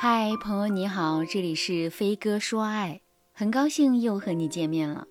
[0.00, 5.06] 嗨，朋友你好，这里是飞哥说爱，很高兴又和你见面了。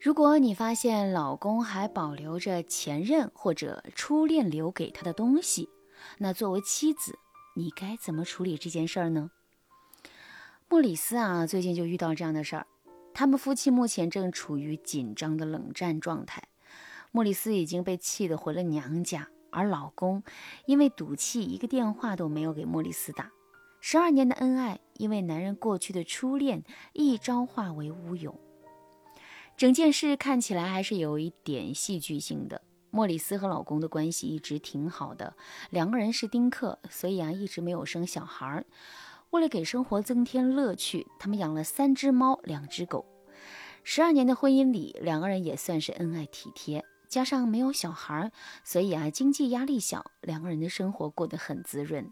[0.00, 5.68] 如果你发现老公还保留着前任或者初恋留给他的东西，
[6.18, 7.18] 那作为妻子，
[7.54, 9.30] 你该怎么处理这件事儿呢？
[10.68, 12.66] 莫里斯啊，最近就遇到这样的事儿，
[13.14, 16.42] 他们夫妻目前正处于紧张的冷战状态。
[17.12, 20.24] 莫里斯已经被气得回了娘家，而老公
[20.66, 23.30] 因为赌气，一个电话都没有给莫里斯打。
[23.80, 28.34] 十二年的恩爱，因为男人过去的初恋，一朝化为乌有。
[29.56, 32.62] 整件事看起来还是有一点戏剧性的。
[32.90, 35.34] 莫里斯和老公的关系一直挺好的，
[35.70, 38.66] 两个人是丁克，所以啊一直没有生小孩儿。
[39.30, 43.06] 为了给生活增添乐趣，他们养了三只猫，两只狗。
[43.82, 48.32] 十二年的婚姻里，两个人也算是恩爱体贴，加上没有小孩，
[48.64, 52.10] 所以啊经济压力小，两个人的生活过得很滋润。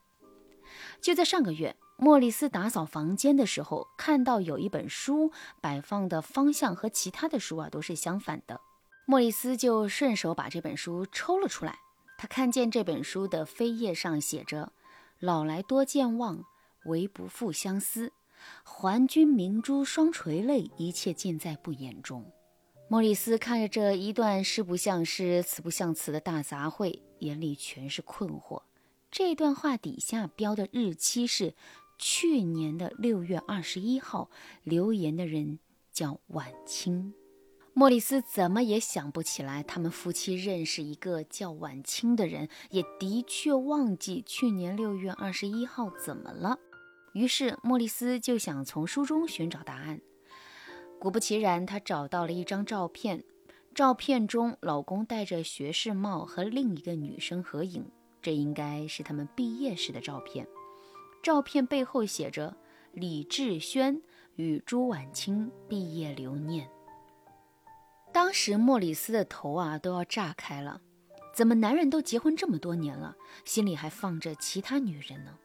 [1.00, 8.60] 就在上个月，莫里斯打扫房间的时候，看到有一本书摆放的方向和其他的书啊都是相反的。
[9.06, 11.78] 莫里斯就顺手把这本书抽了出来。
[12.18, 14.70] 他看见这本书的扉页上写着
[15.18, 16.44] ：“老来多健忘，
[16.84, 18.12] 唯不负相思。
[18.62, 22.30] 还君明珠双垂泪，一切尽在不言中。”
[22.92, 28.62] 莫里斯看着这一段诗不像诗、词不像词的大杂烩，眼里全是困惑。
[29.12, 31.54] 这段话底下标的日期是
[31.98, 34.28] 去年的六月二十一号，
[34.64, 35.60] 留言的人
[35.92, 37.14] 叫晚清。
[37.74, 46.58] 莫里斯怎么也想不起来，他们夫妻认识一个叫晚清的人，也的确忘记去年六月二十一号怎么了。
[47.12, 50.00] 于是莫里斯就想从书中寻找答案。
[51.00, 53.24] 果不其然，他找到了一张照片，
[53.74, 57.90] 照片中老公戴着学士帽和另一个女生合影。
[58.20, 60.46] 这应该是他们毕业时的照片，
[61.22, 62.54] 照片背后写着
[62.92, 64.02] “李志轩
[64.36, 66.68] 与朱婉清毕业留念”。
[68.12, 70.82] 当时莫里斯的头啊都要炸开了，
[71.34, 73.16] 怎么男人都结婚这么多年了，
[73.46, 75.38] 心里还放着其他女人呢？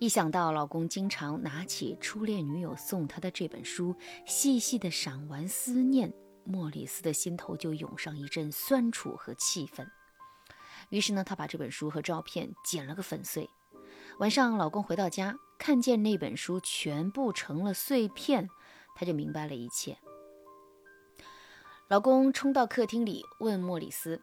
[0.00, 6.14] 一想到老公经常拿起初恋女友送他的这本书，细细的赏玩思念，
[6.44, 9.90] 莫里斯的心头就涌上一阵酸楚和气愤。
[10.90, 13.50] 于是呢，他把这本书和照片剪了个粉碎。
[14.20, 18.48] 晚上，老公回到家，看见那本书全部成了碎片，
[18.94, 19.98] 他就明白了一切。
[21.88, 24.22] 老公冲到客厅里问莫里斯：“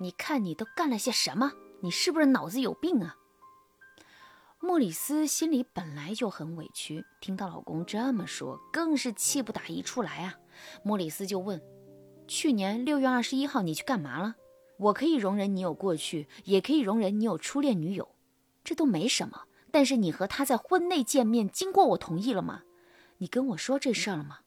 [0.00, 1.52] 你看你都干了些什么？
[1.82, 3.16] 你是不是脑子有病啊？”
[4.64, 10.34] 莫里斯心里本来就很委屈，听到老公这么说，更是气不打一处来啊。
[10.82, 11.60] 莫里斯就问
[12.26, 14.36] ：“去年六月二十一号你去干嘛了？”
[14.80, 18.14] 我可以容忍你有过去，也可以容忍你有初恋女友，
[18.64, 19.42] 这都没什么。
[19.70, 22.62] 但是你和他在婚内见面，经过我同意了吗？
[23.18, 24.38] 你跟我说这事儿了吗？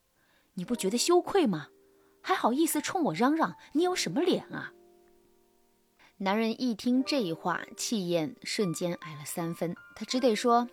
[0.55, 1.67] 你不觉得羞愧吗？
[2.23, 3.55] 还好意思冲我嚷嚷？
[3.73, 4.73] 你有什么脸啊？
[6.19, 10.67] 男人一听这话，气焰瞬间矮了三分，他只得说：“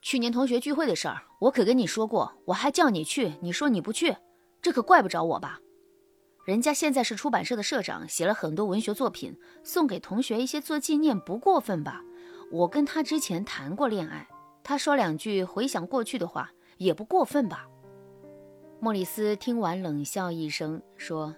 [0.00, 4.16] 去年同学聚会的事儿，我可跟你说过，我还叫你去，你说你不去，
[4.62, 5.60] 这可怪不着我吧？”
[6.46, 12.02] 人家现在是出版社的社长，写了很多文学作品，送给同学一些做纪念，不过分吧？
[12.50, 14.26] 我跟他之前谈过恋爱，
[14.64, 17.66] 他说两句回想过去的话，也不过分吧？
[18.80, 21.36] 莫里斯听完冷笑一声，说：“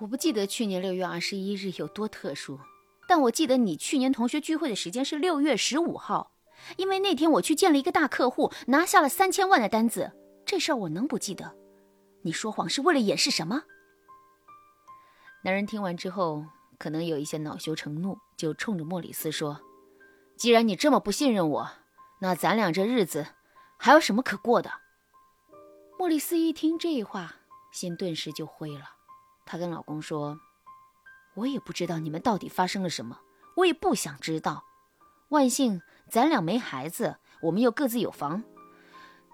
[0.00, 2.60] 我不记得去年六月二十一日有多特殊，
[3.08, 6.30] 但我记得你去年同学聚会的时间是六月十五号，
[6.76, 10.12] 因为那天我去见了一个大客户，拿下了三千万的单子，
[10.46, 11.56] 这事儿我能不记得？”
[12.22, 13.64] 你说谎是为了掩饰什么？
[15.42, 16.44] 男人听完之后，
[16.78, 19.60] 可能有一些恼羞成怒，就冲着莫里斯说
[20.38, 21.70] ：“既然你这么不信任我，
[22.20, 23.26] 那咱俩这日子
[23.78, 24.70] 还有什么可过的？”
[25.98, 27.34] 莫里斯一听这话，
[27.72, 28.97] 心顿时就灰了。
[29.48, 30.38] 她跟老公说
[31.34, 33.18] ：“我也不知道你们到底发生了什么，
[33.56, 34.62] 我也不想知道。
[35.30, 35.80] 万幸
[36.10, 38.44] 咱俩没孩子，我们又各自有房，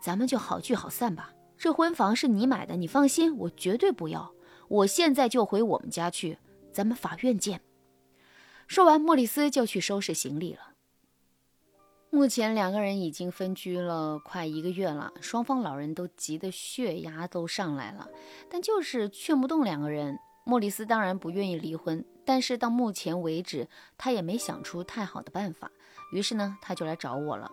[0.01, 4.33] 咱们就好聚好散吧。”这婚房是你买的，你放心，我绝对不要。
[4.69, 6.39] 我现在就回我们家去，
[6.73, 7.61] 咱们法院见。
[8.69, 10.74] 说完，莫里斯就去收拾行李了。
[12.15, 18.09] 目前两个人已经分居了快一个月了，双方老人都急得血压都上来了，
[18.49, 20.17] 但就是劝不动两个人。
[20.45, 23.67] 莫里斯当然不愿意离婚，但是到目前为止，
[23.99, 25.73] 他也没想出太好的办法。
[26.13, 27.51] 于是呢，他就来找我了。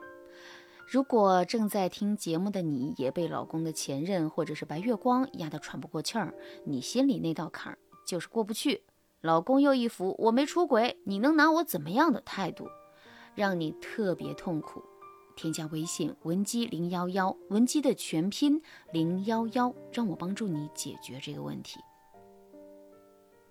[0.86, 6.36] 如果正在听节目的你也被老公的前任或者是白月光压得喘不过气儿，
[6.66, 8.84] 你心里那道坎儿就是过不去，
[9.22, 12.68] 老公又一副我没出轨，你能拿我怎么样的态度，
[13.36, 14.84] 让你特别痛苦。
[15.36, 18.62] 添加微信文姬零幺幺，文姬的全拼
[18.92, 21.80] 零幺幺，让我帮助你解决这个问题。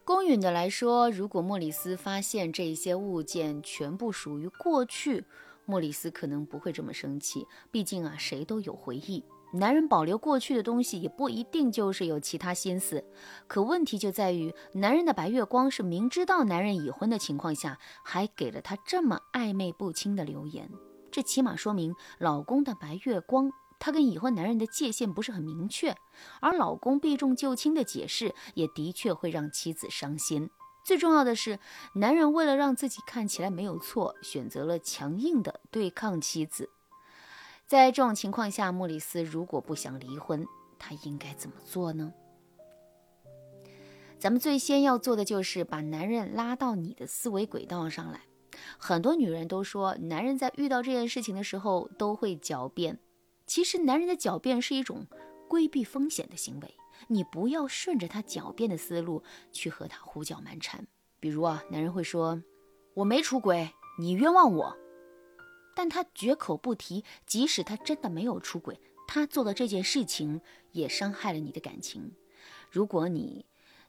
[0.04, 5.24] 公允的来说，如果莫里斯发现这些物件全部属于过去，
[5.64, 7.46] 莫里斯可能不会这么生气。
[7.70, 13.04] 毕竟啊，谁都有回忆，男人保留过去的东西也不一定就是有其他心思。
[13.46, 20.70] 可问题就在于，男人的白月光是明知道男人已婚的情况下，还给了他这么暧昧不清的留言。
[21.10, 23.50] 这起码说明老公的白月光，
[23.80, 25.96] 他跟已婚男人的界限不是很明确，
[26.40, 30.48] 而老公避重就轻的解释也的确会让妻子伤心。
[30.84, 31.58] 最重要的是，
[31.94, 36.70] 男人为了让自己看起来没有错，选择了强硬的对抗妻子。
[37.70, 40.44] 在这种情况下，莫里斯如果不想离婚，
[40.76, 42.12] 他应该怎么做呢？
[44.18, 48.22] 咱们最先要做的就是把男人拉到你的思维轨道上来。
[48.76, 52.98] 很多女人都说，男人在遇到这件事情的时候都会狡辩。
[53.46, 55.06] 其实，男人的狡辩是一种
[55.48, 56.74] 规避风险的行为。
[57.06, 60.84] 你不要顺着他狡辩的思路去和他胡搅蛮缠。
[61.20, 62.42] 比如啊，男人会说
[62.94, 63.70] ：“我没出轨，
[64.00, 64.76] 你冤枉我。”
[65.74, 70.40] 但他绝口不提，即使他真的没有出轨，他做的这件事情
[70.72, 72.12] 也伤害了你的感情。
[72.70, 73.46] 如果你，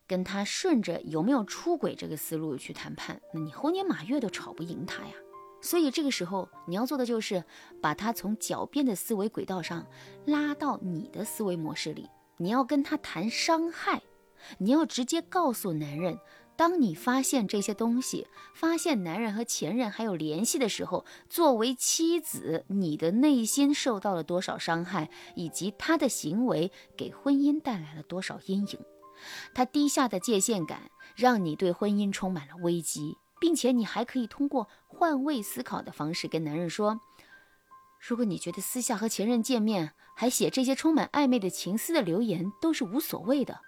[0.08, 5.14] 跟他顺着有没有出轨这个思路去谈判，那你猴年马月都吵不赢他呀。
[5.62, 7.44] 所以这个时候你要做的就是
[7.82, 9.86] 把他从狡辩的思维轨道上
[10.26, 12.10] 拉到你的思维模式里。
[12.38, 14.02] 你要跟他谈伤害，
[14.58, 16.18] 你要直接告诉男人，
[16.62, 28.80] 当你发现这些东西，发现男人和前任还有联系的时候，作为妻子，你的内心受到了多少伤害，以及他的行为给婚姻带来了多少阴影。
[29.56, 37.02] 他低下的界限感，让你对婚姻充满了危机，并且你还可以通过换位思考的方式跟男人说：
[38.00, 43.62] 如果你觉得私下和前任见面还写这些充满暧昧的情思的留言都是无所谓的，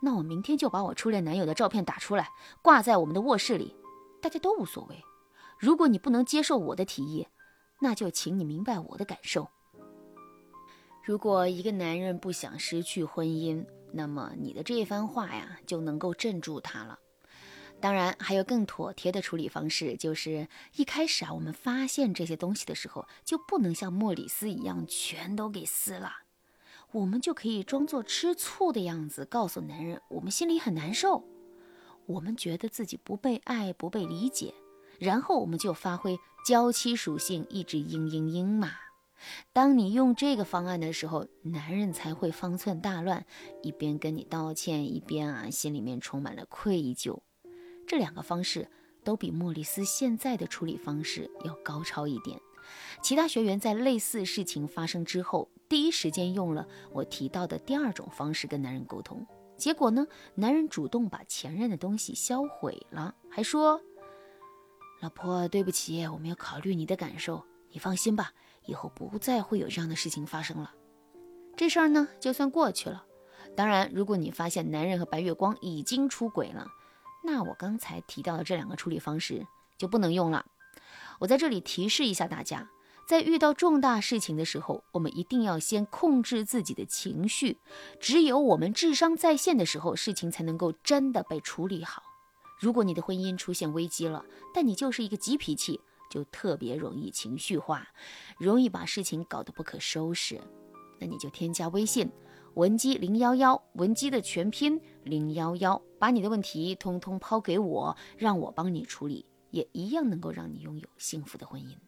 [0.00, 2.30] 那我明天就把我初恋男友的照片打出来，
[2.62, 3.74] 挂在我们的卧室里，
[4.22, 5.02] 大家都无所谓。
[5.58, 7.26] 如果你不能接受我的提议，
[7.80, 9.48] 那就请你明白我的感受。
[11.04, 16.98] 如果一个男人不想失去婚姻，那么你的这一番话呀，就能够镇住他了。
[17.80, 26.12] 当然，还有更妥帖的处理方式，就是一开始啊，我们发现这些东西的时候，就不能像莫里斯一样全都给撕了，
[26.92, 31.24] 我们就可以装作吃醋的样子，告诉男人我们心里很难受，
[32.06, 34.54] 我们觉得自己不被爱、不被理解，
[34.98, 38.72] 然后我们就发挥娇妻属性，一直嘤嘤嘤嘛。
[39.52, 43.26] 当你用这个方案的时候，男人才会方寸大乱，
[43.62, 47.18] 一边跟你道歉，一边啊心里面充满了愧疚。
[47.86, 48.70] 这两个方式
[49.04, 52.40] 都比莫里斯现在的处理方式要高超一点。
[53.02, 59.26] 其他学员在类似事情发生之后，第一时间用了我提到的第二种方式跟男人沟通，
[59.56, 63.80] 结果呢，男人主动把前任的东西销毁了，还说
[65.00, 68.32] ：“老婆，对不起，我没有考虑你的感受，你放心吧。”
[68.64, 70.74] 以后不再会有这样的事情发生了，
[71.56, 73.06] 这事儿呢就算过去了。
[73.56, 76.66] 当然，如果你发现男人和白月光已经出轨了，
[77.24, 79.46] 那我刚才提到的这两个处理方式
[79.78, 80.44] 就不能用了。
[81.18, 82.68] 我在这里提示一下大家，
[83.08, 87.56] 在遇到重大事情的时候，我们一定要先控制自己的情绪。
[87.98, 92.02] 只有我们智商在线的时候，事情才能够真的被处理好。
[92.60, 95.80] 如果你的婚姻出现危机了，但你就是一个急脾气。
[96.10, 97.86] 就特别容易情绪化，
[98.38, 100.40] 容易把事情搞得不可收拾。
[100.98, 102.10] 那你就添加微信
[102.54, 111.87] 文姬零幺幺，文姬的全拼零幺幺，把你的问题通通抛给我，让我帮你处理，也一样能够让你拥有幸福的婚姻。